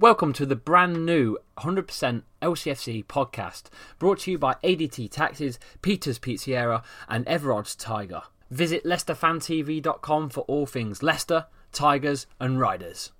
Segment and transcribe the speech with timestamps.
[0.00, 3.64] Welcome to the brand new 100% LCFC podcast,
[3.98, 8.22] brought to you by ADT Taxes, Peter's Pizzeria, and Everard's Tiger.
[8.50, 13.12] Visit LeicesterFanTV.com for all things Leicester, Tigers, and Riders.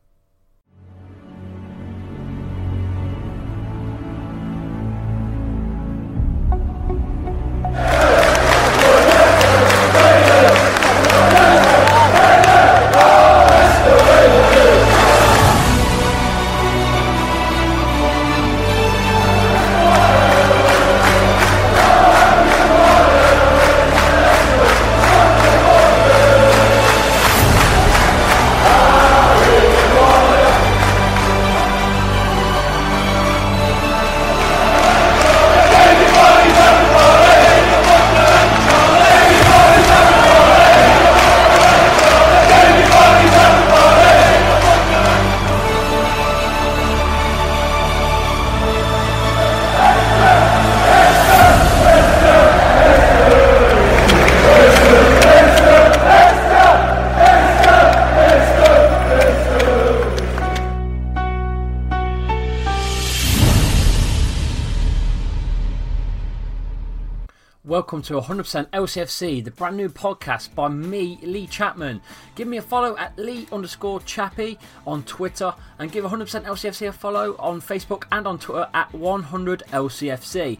[67.90, 72.00] Welcome to 100% LCFC, the brand new podcast by me, Lee Chapman.
[72.36, 76.92] Give me a follow at Lee underscore Chappy on Twitter and give 100% LCFC a
[76.92, 80.58] follow on Facebook and on Twitter at 100LCFC.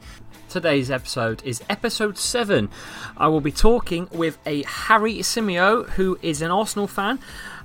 [0.49, 2.69] Today's episode is episode 7.
[3.17, 7.21] I will be talking with a Harry Simeo, who is an Arsenal fan.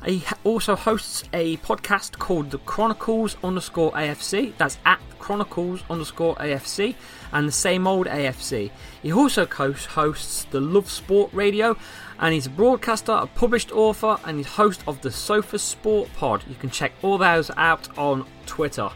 [0.06, 4.56] He also hosts a podcast called The Chronicles underscore AFC.
[4.56, 6.94] That's at Chronicles underscore AFC
[7.34, 8.70] and the same old AFC.
[9.02, 11.76] He also hosts the Love Sport Radio
[12.20, 16.44] and he's a broadcaster, a published author, and he's host of the Sofa Sport Pod.
[16.48, 18.92] You can check all those out on Twitter.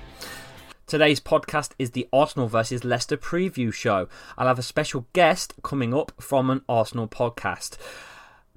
[0.85, 4.07] Today's podcast is the Arsenal versus Leicester preview show.
[4.37, 7.77] I'll have a special guest coming up from an Arsenal podcast.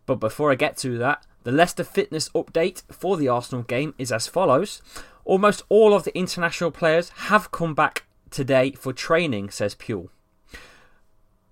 [0.04, 4.12] But before I get to that, the Leicester fitness update for the Arsenal game is
[4.12, 4.80] as follows.
[5.24, 10.08] Almost all of the international players have come back today for training, says Puel.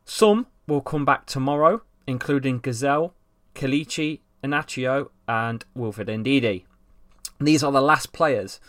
[0.04, 3.12] Some will come back tomorrow, including Ghezzal,
[3.54, 6.64] Kelechi, Iheanacho, and Wilfred Ndidi.
[7.40, 8.60] These are the last players.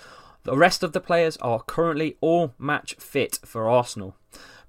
[0.44, 4.16] The rest of the players are currently all match fit for Arsenal.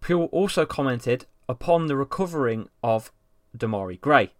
[0.02, 3.12] Puel also commented upon the recovering of
[3.56, 4.32] Demarai Gray.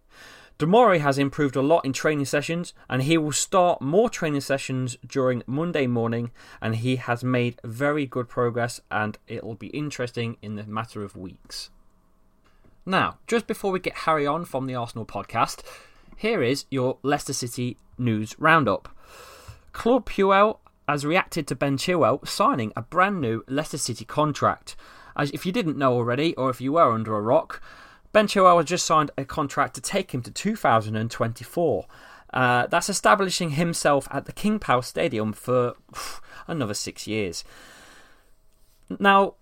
[0.63, 4.95] Demarai has improved a lot in training sessions and he will start more training sessions
[5.05, 6.31] during Monday morning
[6.61, 11.03] and he has made very good progress and it will be interesting in the matter
[11.03, 11.69] of weeks.
[12.85, 15.63] Now, just before we get Harry on from the Arsenal podcast,
[16.15, 18.87] here is your Leicester City news roundup.
[19.73, 24.77] Claude Puel has reacted to Ben Chilwell signing a brand new Leicester City contract.
[25.17, 27.61] As if you didn't know already, or if you were under a rock,
[28.13, 31.85] Ben Chilwell just signed a contract to take him to 2024.
[32.31, 35.73] Uh, that's establishing himself at the King Power Stadium for
[36.47, 37.43] another six years.
[38.99, 39.35] Now,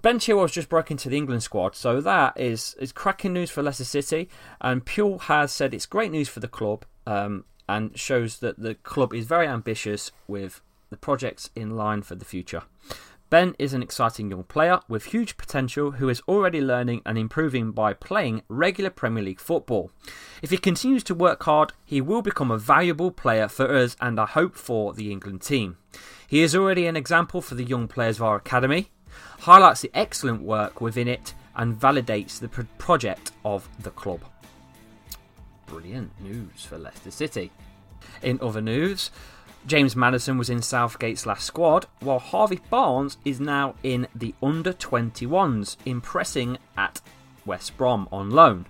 [0.00, 3.62] Ben Chilwell's just broke into the England squad, so that is, is cracking news for
[3.62, 4.28] Leicester City.
[4.60, 8.74] And Puel has said it's great news for the club um, and shows that the
[8.74, 12.62] club is very ambitious with the projects in line for the future.
[13.30, 17.72] Ben is an exciting young player with huge potential who is already learning and improving
[17.72, 19.90] by playing regular Premier League football.
[20.42, 24.20] If he continues to work hard, he will become a valuable player for us and
[24.20, 25.78] I hope for the England team.
[26.28, 28.90] He is already an example for the young players of our academy,
[29.40, 32.48] highlights the excellent work within it, and validates the
[32.78, 34.20] project of the club.
[35.66, 37.50] Brilliant news for Leicester City.
[38.22, 39.10] In other news,
[39.66, 44.74] James Maddison was in Southgate's last squad, while Harvey Barnes is now in the under
[44.74, 47.00] 21s, impressing at
[47.46, 48.66] West Brom on loan.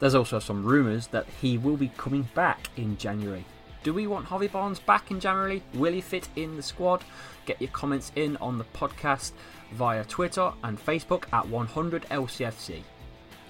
[0.00, 3.46] There's also some rumours that he will be coming back in January.
[3.82, 5.62] Do we want Harvey Barnes back in January?
[5.72, 7.02] Will he fit in the squad?
[7.46, 9.32] Get your comments in on the podcast
[9.72, 12.82] via Twitter and Facebook at 100LCFC.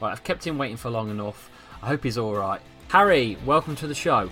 [0.00, 1.50] Right, I've kept him waiting for long enough.
[1.82, 2.60] I hope he's alright.
[2.86, 4.30] Harry, welcome to the show.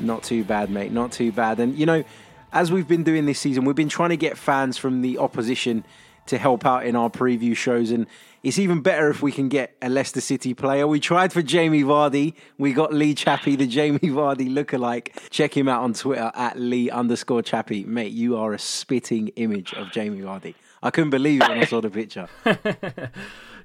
[0.00, 0.92] Not too bad, mate.
[0.92, 1.60] Not too bad.
[1.60, 2.04] And you know,
[2.52, 5.84] as we've been doing this season, we've been trying to get fans from the opposition
[6.26, 7.90] to help out in our preview shows.
[7.90, 8.06] And
[8.42, 10.86] it's even better if we can get a Leicester City player.
[10.86, 12.34] We tried for Jamie Vardy.
[12.58, 15.10] We got Lee Chappie, the Jamie Vardy lookalike.
[15.30, 17.84] Check him out on Twitter at Lee underscore Chappie.
[17.84, 20.54] Mate, you are a spitting image of Jamie Vardy.
[20.82, 22.28] I couldn't believe it when I saw the picture.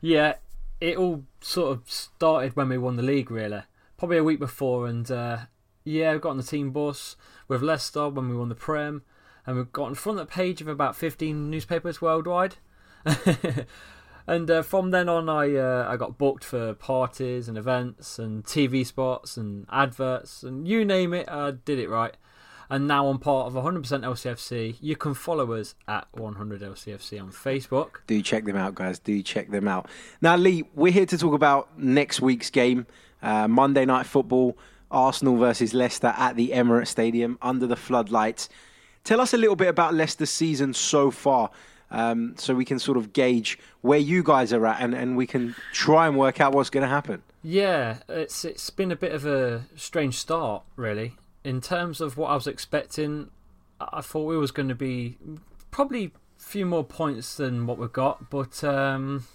[0.01, 0.33] yeah,
[0.81, 3.61] it all sort of started when we won the league, really.
[3.97, 5.38] Probably a week before, and uh,
[5.85, 7.15] yeah, we got on the team bus
[7.47, 9.03] with Leicester when we won the Prem,
[9.45, 12.55] and we got on front of the page of about 15 newspapers worldwide.
[14.27, 18.43] and uh, from then on, I uh, I got booked for parties and events and
[18.43, 22.17] TV spots and adverts and you name it, I did it right.
[22.67, 24.77] And now I'm part of 100% LCFC.
[24.81, 27.97] You can follow us at 100LCFC on Facebook.
[28.07, 28.97] Do check them out, guys.
[28.97, 29.88] Do check them out.
[30.19, 32.88] Now, Lee, we're here to talk about next week's game,
[33.21, 34.57] uh, Monday Night Football.
[34.91, 38.49] Arsenal versus Leicester at the Emirates Stadium under the floodlights.
[39.03, 41.51] Tell us a little bit about Leicester's season so far.
[41.91, 45.27] Um, so we can sort of gauge where you guys are at and, and we
[45.27, 47.21] can try and work out what's going to happen.
[47.43, 51.13] Yeah, it's it's been a bit of a strange start, really.
[51.43, 53.29] In terms of what I was expecting,
[53.79, 55.17] I thought we was going to be
[55.69, 59.27] probably a few more points than what we've got, but um,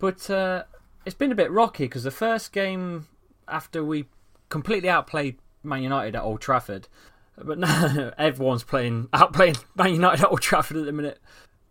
[0.00, 0.64] but uh,
[1.04, 3.06] it's been a bit rocky because the first game
[3.46, 4.06] after we
[4.48, 6.88] completely outplayed Man United at Old Trafford.
[7.36, 11.20] But now everyone's playing outplaying Man United at Old Trafford at the minute.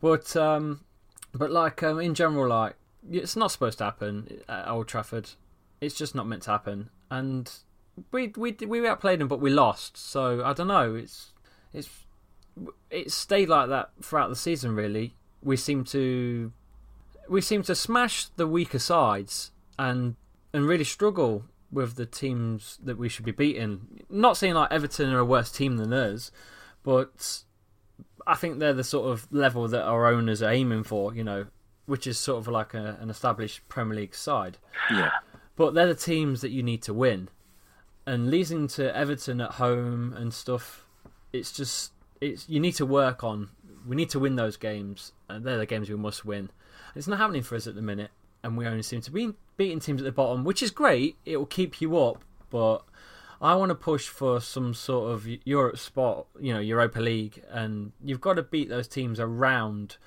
[0.01, 0.81] But um,
[1.33, 2.75] but like um, in general, like
[3.09, 5.31] it's not supposed to happen at Old Trafford.
[5.81, 6.89] It's just not meant to happen.
[7.09, 7.51] And
[8.11, 9.97] we we we outplayed them, but we lost.
[9.97, 10.95] So I don't know.
[10.95, 11.31] It's
[11.73, 11.89] it's
[12.89, 14.75] it stayed like that throughout the season.
[14.75, 16.51] Really, we seem to
[17.29, 20.15] we seem to smash the weaker sides and
[20.53, 21.45] and really struggle
[21.75, 24.03] with the teams that we should be beating.
[24.09, 26.31] Not saying like Everton are a worse team than us,
[26.81, 27.43] but
[28.25, 31.13] I think they're the sort of level that our owners are aiming for.
[31.13, 31.45] You know,
[31.85, 34.57] which is sort of like a, an established Premier League side.
[34.89, 35.11] Yeah.
[35.55, 37.29] But they're the teams that you need to win,
[38.07, 40.85] and losing to Everton at home and stuff,
[41.31, 43.49] it's just it's you need to work on.
[43.85, 46.49] We need to win those games, and they're the games we must win.
[46.95, 48.11] It's not happening for us at the minute
[48.45, 51.17] and we only seem to be beating teams at the bottom, which is great.
[51.25, 52.83] It will keep you up, but
[53.41, 57.91] I want to push for some sort of Europe spot, you know, Europa League, and
[58.03, 59.97] you've got to beat those teams around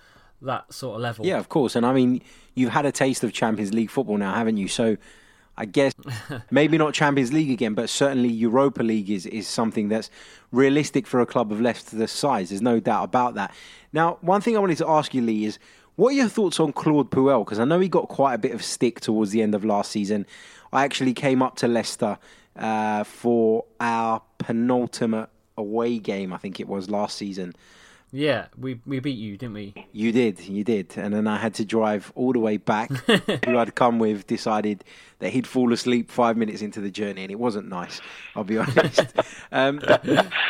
[0.40, 1.26] that sort of level.
[1.26, 1.75] Yeah, of course.
[1.75, 2.23] And I mean,
[2.55, 4.69] you've had a taste of Champions League football now, haven't you?
[4.69, 4.96] So
[5.56, 5.93] I guess
[6.52, 10.11] maybe not Champions League again, but certainly Europa League is, is something that's
[10.52, 12.50] realistic for a club of Leicester's size.
[12.50, 13.52] There's no doubt about that.
[13.93, 15.58] Now, one thing I wanted to ask you, Lee, is
[15.99, 17.45] what are your thoughts on Claude Puel?
[17.45, 19.90] Because I know he got quite a bit of stick towards the end of last
[19.90, 20.26] season.
[20.73, 22.19] I actually came up to Leicester
[22.55, 27.57] uh, for our penultimate away game, I think it was last season.
[28.12, 29.75] Yeah, we we beat you, didn't we?
[29.93, 30.97] You did, you did.
[30.97, 32.90] And then I had to drive all the way back.
[33.45, 34.85] Who I'd come with decided
[35.19, 38.00] that he'd fall asleep five minutes into the journey, and it wasn't nice,
[38.37, 39.00] I'll be honest.
[39.50, 39.81] um,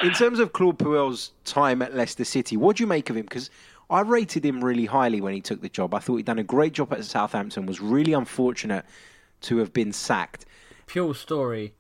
[0.03, 3.25] in terms of Claude Puel's time at Leicester City, what do you make of him?
[3.25, 3.49] Because
[3.91, 5.95] I rated him really highly when he took the job.
[5.95, 7.67] I thought he'd done a great job at Southampton.
[7.67, 8.85] Was really unfortunate
[9.43, 10.45] to have been sacked.
[10.87, 11.75] Pure story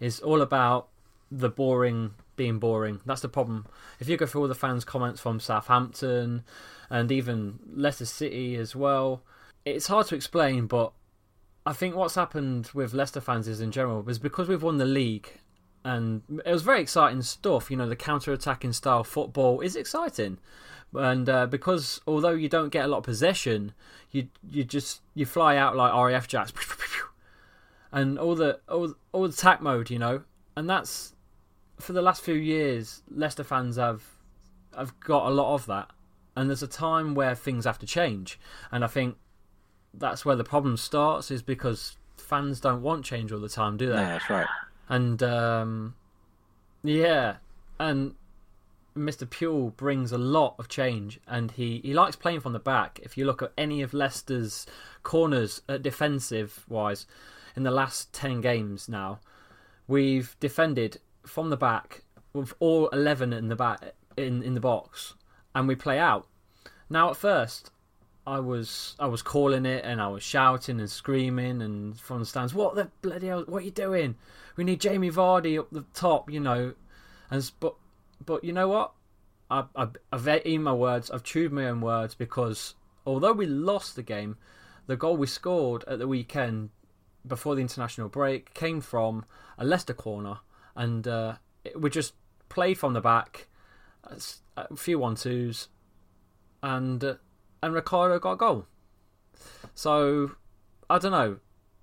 [0.00, 0.88] is all about
[1.30, 3.00] the boring being boring.
[3.06, 3.66] That's the problem.
[4.00, 6.44] If you go through all the fans' comments from Southampton
[6.90, 9.22] and even Leicester City as well,
[9.64, 10.66] it's hard to explain.
[10.66, 10.92] But
[11.64, 14.84] I think what's happened with Leicester fans is in general is because we've won the
[14.84, 15.28] league
[15.84, 17.70] and it was very exciting stuff.
[17.70, 20.38] You know, the counter-attacking style football is exciting
[20.94, 23.72] and uh, because although you don't get a lot of possession,
[24.10, 26.52] you you just you fly out like RAF jacks,
[27.92, 30.22] and all the all all the attack mode, you know,
[30.56, 31.14] and that's
[31.78, 33.02] for the last few years.
[33.10, 34.02] Leicester fans have
[34.76, 35.90] have got a lot of that,
[36.36, 38.38] and there's a time where things have to change,
[38.70, 39.16] and I think
[39.92, 43.86] that's where the problem starts is because fans don't want change all the time, do
[43.88, 43.94] they?
[43.94, 44.46] Yeah, that's right.
[44.88, 45.94] And um,
[46.82, 47.36] yeah,
[47.78, 48.14] and
[48.96, 49.26] Mr.
[49.26, 53.00] Puel brings a lot of change, and he, he likes playing from the back.
[53.02, 54.66] If you look at any of Leicester's
[55.02, 57.06] corners, defensive wise,
[57.56, 59.20] in the last ten games now,
[59.88, 65.14] we've defended from the back with all eleven in the back in in the box,
[65.54, 66.26] and we play out.
[66.88, 67.70] Now, at first,
[68.26, 72.26] I was I was calling it and I was shouting and screaming and from the
[72.26, 73.44] stands, what the bloody hell?
[73.46, 74.16] What are you doing?
[74.56, 76.74] We need Jamie Vardy up the top, you know.
[77.30, 77.74] And but
[78.24, 78.92] but you know what?
[79.50, 79.64] I,
[80.12, 81.10] I've eaten my words.
[81.10, 82.74] I've chewed my own words because
[83.06, 84.36] although we lost the game,
[84.86, 86.70] the goal we scored at the weekend
[87.26, 89.24] before the international break came from
[89.58, 90.38] a Leicester corner,
[90.74, 91.34] and uh,
[91.76, 92.14] we just
[92.48, 93.48] played from the back,
[94.56, 95.68] a few one twos,
[96.62, 97.14] and uh,
[97.64, 98.66] and Ricardo got a goal.
[99.74, 100.32] So
[100.88, 101.38] I don't know.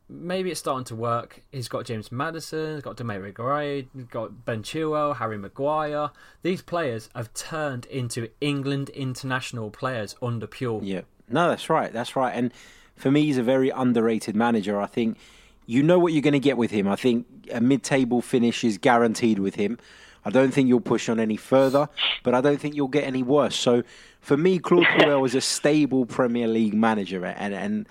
[0.07, 1.41] Maybe it's starting to work.
[1.53, 6.11] He's got James Maddison, he's got Demarai Gray, got Ben Chilwell, Harry Maguire.
[6.43, 10.81] These players have turned into England international players under Puel.
[10.83, 11.93] Yeah, no, that's right.
[11.93, 12.31] That's right.
[12.35, 12.51] And
[12.95, 14.81] for me, he's a very underrated manager.
[14.81, 15.17] I think
[15.65, 16.89] you know what you're going to get with him.
[16.89, 19.77] I think a mid-table finish is guaranteed with him.
[20.25, 21.87] I don't think you'll push on any further,
[22.23, 23.55] but I don't think you'll get any worse.
[23.55, 23.83] So
[24.21, 27.89] for me, Claude Puel is a stable Premier League manager, and and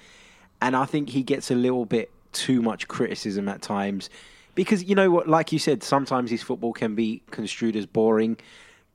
[0.62, 4.08] and I think he gets a little bit too much criticism at times
[4.54, 8.36] because you know what, like you said, sometimes his football can be construed as boring,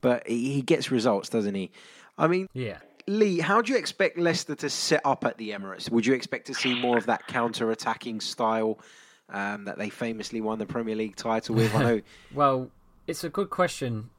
[0.00, 1.70] but he gets results, doesn't he?
[2.18, 2.78] I mean, yeah.
[3.06, 5.90] Lee, how do you expect Leicester to set up at the Emirates?
[5.90, 8.80] Would you expect to see more of that counter-attacking style
[9.28, 11.74] um, that they famously won the Premier League title with?
[11.74, 12.00] I know.
[12.34, 12.70] well,
[13.06, 14.10] it's a good question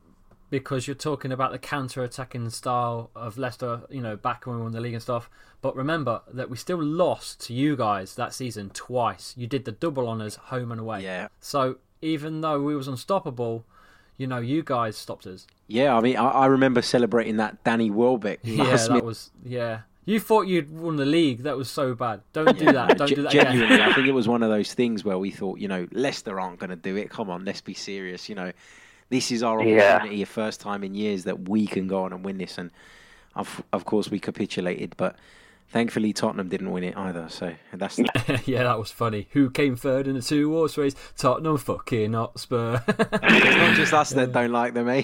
[0.49, 4.71] because you're talking about the counter-attacking style of Leicester, you know, back when we won
[4.71, 5.29] the league and stuff.
[5.61, 9.33] But remember that we still lost to you guys that season twice.
[9.37, 11.03] You did the double honours home and away.
[11.03, 11.27] Yeah.
[11.39, 13.65] So even though we was unstoppable,
[14.17, 15.47] you know, you guys stopped us.
[15.67, 18.39] Yeah, I mean, I, I remember celebrating that Danny Welbeck.
[18.43, 19.81] Yeah, that was yeah.
[20.05, 21.43] You thought you'd won the league.
[21.43, 22.21] That was so bad.
[22.31, 22.97] Don't do that.
[22.97, 23.91] Don't do that Genuinely, again.
[23.91, 26.59] I think it was one of those things where we thought, you know, Leicester aren't
[26.59, 27.09] going to do it.
[27.09, 28.29] Come on, let's be serious.
[28.29, 28.53] You know,
[29.09, 30.23] this is our opportunity, Yeah.
[30.23, 32.57] a first time in years that we can go on and win this.
[32.57, 32.71] And
[33.35, 35.15] of, of course, we capitulated, but
[35.69, 37.27] thankfully Tottenham didn't win it either.
[37.29, 37.99] So that's
[38.47, 39.27] yeah, that was funny.
[39.31, 40.95] Who came third in the two horse race?
[41.17, 42.81] Tottenham fucking Hotspur.
[42.87, 45.03] it's not just us that don't like them, eh?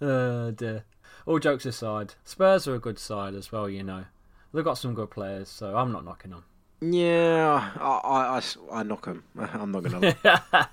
[0.00, 0.84] uh, dear.
[1.26, 3.68] All jokes aside, Spurs are a good side as well.
[3.68, 4.04] You know,
[4.52, 6.44] they've got some good players, so I'm not knocking them.
[6.82, 9.22] Yeah, I, I, I, I knock them.
[9.38, 10.16] I'm not going to.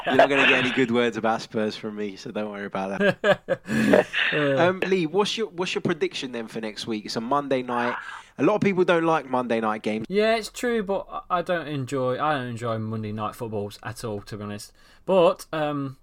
[0.05, 2.65] You're not going to get any good words about Spurs from me, so don't worry
[2.65, 4.07] about that.
[4.57, 7.05] um, Lee, what's your what's your prediction then for next week?
[7.05, 7.95] It's a Monday night.
[8.37, 10.05] A lot of people don't like Monday night games.
[10.09, 12.13] Yeah, it's true, but I- I don't enjoy.
[12.23, 14.71] I don't enjoy Monday night footballs at all, to be honest.
[15.05, 15.97] But um,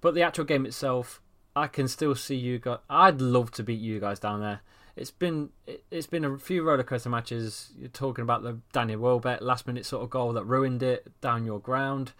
[0.00, 1.20] but the actual game itself,
[1.54, 2.78] I can still see you guys.
[2.88, 4.60] I'd love to beat you guys down there.
[5.00, 7.72] It's been it, it's been a few rollercoaster matches.
[7.78, 11.46] You're talking about the Daniel Welbeck last minute sort of goal that ruined it down
[11.46, 12.12] your ground,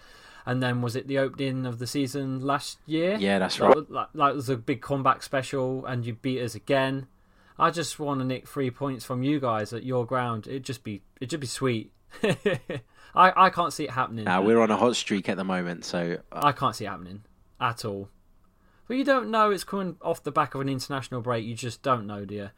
[0.46, 3.16] and then was it the opening of the season last year?
[3.20, 4.08] Yeah, that's That right.
[4.14, 7.06] like it was a big comeback special, and you beat us again.
[7.58, 10.46] I just want to nick three points from you guys at your ground.
[10.46, 11.92] It'd just be it'd just be sweet.
[12.22, 12.80] I
[13.14, 14.24] I can't see it happening.
[14.24, 16.88] Now we're on a hot streak at the moment, so uh, I can't see it
[16.88, 17.24] happening
[17.60, 18.08] at all.
[18.90, 21.44] But you don't know it's coming off the back of an international break.
[21.44, 22.50] You just don't know, dear.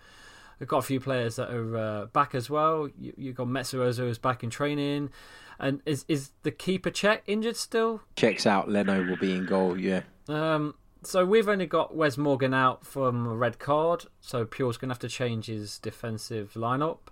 [0.59, 2.89] We've got a few players that are uh, back as well.
[2.99, 5.11] You, you've got Mesut Ozil who's back in training.
[5.59, 8.01] And is is the keeper Cech injured still?
[8.17, 8.71] Cech's out.
[8.71, 9.79] Leno will be in goal.
[9.79, 14.79] Yeah, Um, so we've only got Wes Morgan out from a red card, so Puel's
[14.79, 17.11] going to have to change his defensive lineup.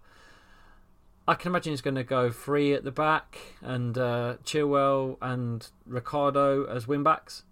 [1.29, 5.69] I can imagine he's going to go three at the back and uh, Chilwell and
[5.85, 7.43] Ricardo as wing backs,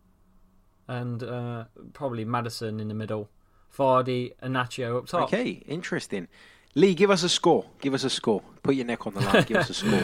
[0.88, 3.28] and uh, probably Maddison in the middle,
[3.76, 5.24] Vardy and Nacho up top.
[5.24, 6.26] Okay, interesting.
[6.74, 7.66] Lee, give us a score.
[7.80, 8.42] Give us a score.
[8.62, 9.44] Put your neck on the line.
[9.44, 10.02] Give us a score.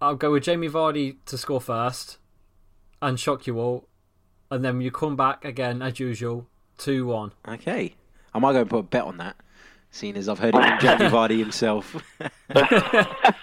[0.00, 2.18] I'll go with Jamie Vardy to score first,
[3.00, 3.88] and shock you all,
[4.50, 7.32] and then you come back again as usual, two one.
[7.46, 7.94] Okay,
[8.34, 9.36] I might go and put a bet on that,
[9.90, 11.94] seeing as I've heard it from Jamie Vardy himself.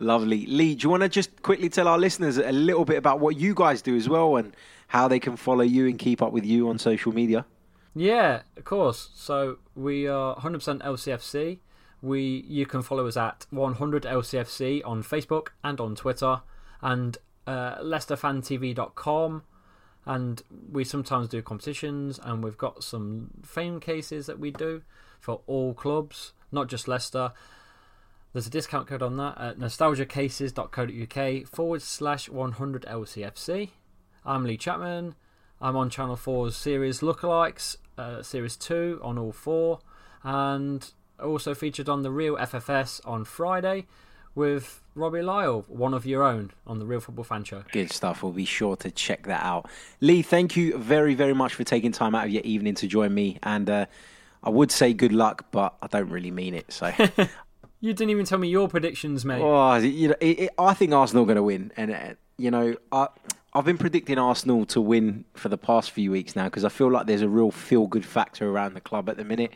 [0.00, 0.46] Lovely.
[0.46, 3.36] Lee, do you want to just quickly tell our listeners a little bit about what
[3.36, 4.56] you guys do as well and
[4.88, 7.44] how they can follow you and keep up with you on social media?
[7.94, 9.10] Yeah, of course.
[9.14, 11.58] So we are 100% LCFC.
[12.00, 16.40] We you can follow us at 100 LCFC on Facebook and on Twitter,
[16.80, 19.42] and uh, LeicesterFanTV.com.
[20.06, 20.42] and
[20.72, 24.80] we sometimes do competitions, and we've got some fame cases that we do
[25.20, 27.32] for all clubs, not just Leicester.
[28.32, 33.70] There's a discount code on that at nostalgiacases.co.uk forward slash 100 LCFC.
[34.24, 35.16] I'm Lee Chapman.
[35.60, 39.80] I'm on Channel 4's series Lookalikes, uh, Series 2 on all four,
[40.22, 43.88] and also featured on the Real FFS on Friday
[44.36, 47.64] with Robbie Lyle, one of your own, on the Real Football Fan Show.
[47.72, 48.22] Good stuff.
[48.22, 49.68] We'll be sure to check that out.
[50.00, 53.12] Lee, thank you very, very much for taking time out of your evening to join
[53.12, 53.40] me.
[53.42, 53.86] And uh,
[54.44, 56.72] I would say good luck, but I don't really mean it.
[56.72, 56.92] So.
[57.80, 59.40] you didn't even tell me your predictions, mate.
[59.42, 62.50] Oh, you know, it, it, I think Arsenal are going to win, and uh, you
[62.50, 63.08] know, I,
[63.52, 66.90] I've been predicting Arsenal to win for the past few weeks now because I feel
[66.90, 69.52] like there's a real feel-good factor around the club at the minute.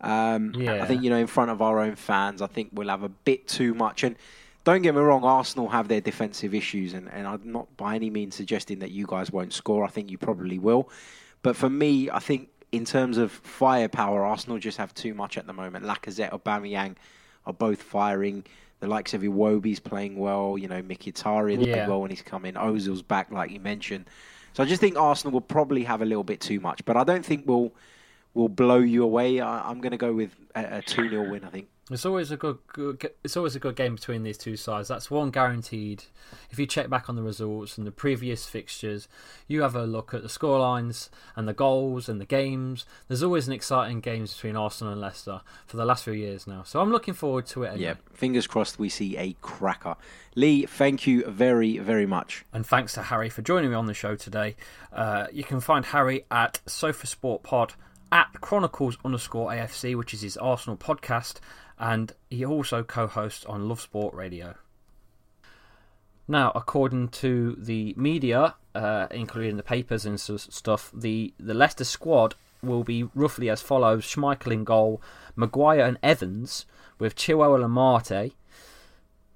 [0.00, 0.82] Um, Yeah.
[0.82, 3.08] I think you know, in front of our own fans, I think we'll have a
[3.08, 4.02] bit too much.
[4.02, 4.16] And
[4.64, 8.10] don't get me wrong, Arsenal have their defensive issues, and, and I'm not by any
[8.10, 9.84] means suggesting that you guys won't score.
[9.84, 10.90] I think you probably will,
[11.42, 15.46] but for me, I think in terms of firepower, Arsenal just have too much at
[15.46, 15.84] the moment.
[15.84, 16.96] Lacazette, Aubameyang
[17.46, 18.44] are both firing.
[18.80, 20.58] The likes of Iwobi's playing well.
[20.58, 21.72] You know, Mkhitaryan Yeah.
[21.74, 22.54] playing well when he's coming.
[22.54, 24.06] Ozil's back, like you mentioned.
[24.54, 27.04] So I just think Arsenal will probably have a little bit too much, but I
[27.04, 27.72] don't think we'll
[28.34, 29.40] will blow you away.
[29.40, 31.44] I, I'm going to go with a, a two 0 win.
[31.44, 31.68] I think.
[31.90, 33.10] It's always a good, good.
[33.24, 34.86] It's always a good game between these two sides.
[34.86, 36.04] That's one guaranteed.
[36.48, 39.08] If you check back on the results and the previous fixtures,
[39.48, 42.86] you have a look at the scorelines and the goals and the games.
[43.08, 46.62] There's always an exciting games between Arsenal and Leicester for the last few years now.
[46.62, 47.70] So I'm looking forward to it.
[47.70, 47.82] Anyway.
[47.82, 49.96] Yeah, fingers crossed we see a cracker.
[50.36, 52.44] Lee, thank you very, very much.
[52.52, 54.54] And thanks to Harry for joining me on the show today.
[54.92, 57.74] Uh, you can find Harry at Sofa Sport Pod
[58.12, 61.40] at Chronicles underscore AFC, which is his Arsenal podcast,
[61.78, 64.54] and he also co-hosts on Love Sport Radio.
[66.28, 72.34] Now, according to the media, uh, including the papers and stuff, the, the Leicester squad
[72.62, 75.02] will be roughly as follows: Schmeichel in goal,
[75.34, 76.66] Maguire and Evans,
[76.98, 78.32] with Chilwell and Marte,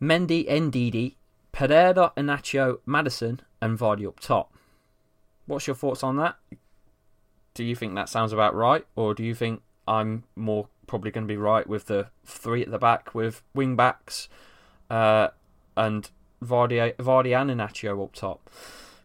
[0.01, 1.15] Mendy, Ndidi,
[1.51, 4.53] Pereira, Iheanacho, Maddison, and Vardy up top.
[5.47, 6.37] What's your thoughts on that?
[7.57, 11.27] Do you think that sounds about right, or do you think I'm more probably going
[11.27, 14.29] to be right with the three at the back with wing backs
[14.91, 15.29] uh,
[15.75, 16.11] and
[16.45, 18.51] Vardy, Vardy and Iheanacho up top?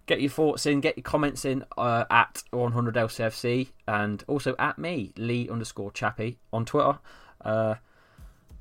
[0.05, 5.13] Get your thoughts in, get your comments in uh, at 100LCFC and also at me,
[5.15, 6.99] Lee underscore Chappy on Twitter.
[7.39, 7.75] Uh,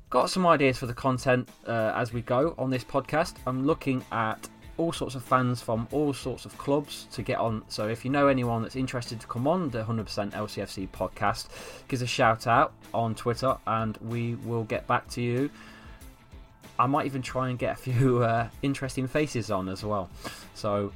[0.09, 3.35] got some ideas for the content uh, as we go on this podcast.
[3.45, 4.47] I'm looking at
[4.81, 7.63] all sorts of fans from all sorts of clubs to get on.
[7.67, 11.47] So if you know anyone that's interested to come on the 100% LCFC podcast,
[11.87, 15.51] give us a shout out on Twitter and we will get back to you.
[16.79, 20.09] I might even try and get a few uh, interesting faces on as well.
[20.55, 20.91] So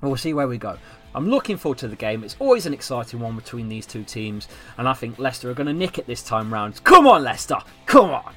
[0.00, 0.76] we'll see where we go.
[1.14, 2.24] I'm looking forward to the game.
[2.24, 5.66] It's always an exciting one between these two teams, and I think Leicester are going
[5.66, 6.82] to nick it this time round.
[6.84, 7.58] Come on, Leicester!
[7.84, 8.32] Come on!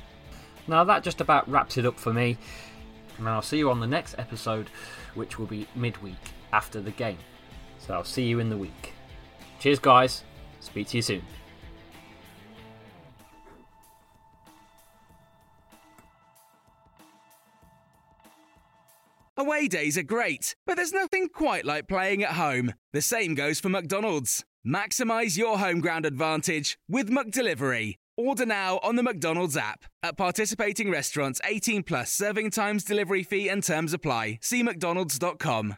[0.68, 2.38] Now that just about wraps it up for me,
[3.18, 4.70] and I'll see you on the next episode,
[5.14, 6.16] which will be midweek
[6.54, 7.18] after the game.
[7.80, 8.94] So I'll see you in the week.
[9.60, 10.24] Cheers, guys.
[10.60, 11.22] Speak to you soon.
[19.38, 22.74] Away days are great, but there's nothing quite like playing at home.
[22.94, 24.46] The same goes for McDonald's.
[24.66, 27.96] Maximize your home ground advantage with McDelivery.
[28.18, 29.84] Order now on the McDonald's app.
[30.02, 34.40] At participating restaurants, 18 plus serving times, delivery fee, and terms apply.
[34.42, 35.76] See McDonald's.com.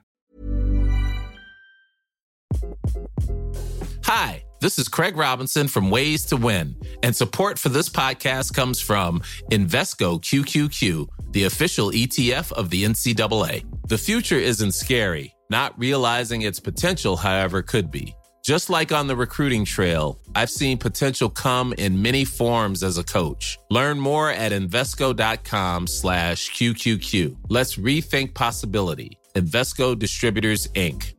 [4.03, 8.79] Hi, this is Craig Robinson from Ways to Win, and support for this podcast comes
[8.79, 9.19] from
[9.51, 13.65] Invesco QQQ, the official ETF of the NCAA.
[13.87, 15.33] The future isn't scary.
[15.49, 18.16] Not realizing its potential, however, could be.
[18.47, 23.03] Just like on the recruiting trail, I've seen potential come in many forms as a
[23.03, 23.59] coach.
[23.69, 27.35] Learn more at Invesco.com slash QQQ.
[27.49, 29.19] Let's rethink possibility.
[29.35, 31.13] Invesco Distributors, Inc.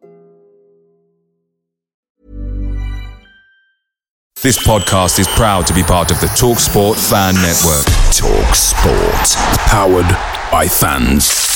[4.40, 7.84] This podcast is proud to be part of the TalkSport Fan Network.
[8.16, 9.36] Talk Sport.
[9.68, 10.08] Powered
[10.50, 11.47] by fans.